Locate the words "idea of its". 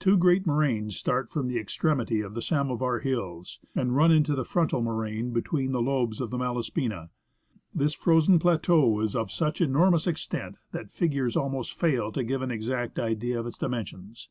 12.98-13.58